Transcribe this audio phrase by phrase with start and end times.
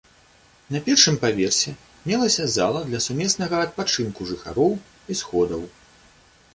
[0.75, 1.75] На першым паверсе
[2.13, 5.61] мелася зала для сумеснага адпачынку жыхароў і сходаў.